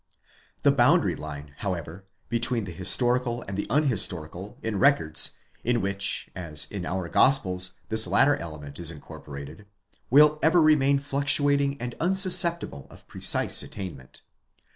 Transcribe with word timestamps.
The 0.63 0.71
boundary 0.71 1.15
line, 1.15 1.53
however, 1.59 2.05
between 2.27 2.63
the 2.63 2.71
historical 2.71 3.43
and 3.47 3.55
the 3.55 3.67
unhistorical, 3.69 4.57
in 4.63 4.79
records, 4.79 5.33
in 5.63 5.79
which 5.79 6.27
as 6.33 6.65
in 6.71 6.87
our 6.87 7.07
Gospels 7.07 7.73
this 7.89 8.07
latter 8.07 8.35
element 8.37 8.79
is 8.79 8.89
incorporated, 8.89 9.67
will 10.09 10.39
ever 10.41 10.59
remain 10.59 10.97
fluctuating 10.97 11.79
and 11.79 11.93
unsusceptible 11.99 12.87
of 12.89 13.07
precise 13.07 13.61
attainment. 13.61 14.23